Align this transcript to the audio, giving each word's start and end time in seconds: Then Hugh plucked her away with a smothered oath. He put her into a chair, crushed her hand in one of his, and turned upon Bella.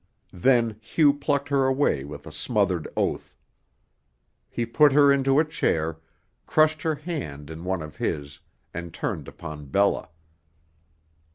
Then 0.33 0.77
Hugh 0.81 1.13
plucked 1.13 1.49
her 1.49 1.67
away 1.67 2.03
with 2.03 2.25
a 2.25 2.31
smothered 2.31 2.87
oath. 2.97 3.35
He 4.49 4.65
put 4.65 4.93
her 4.93 5.11
into 5.13 5.37
a 5.37 5.45
chair, 5.45 5.99
crushed 6.47 6.81
her 6.81 6.95
hand 6.95 7.51
in 7.51 7.65
one 7.65 7.83
of 7.83 7.97
his, 7.97 8.39
and 8.73 8.91
turned 8.95 9.27
upon 9.27 9.65
Bella. 9.67 10.09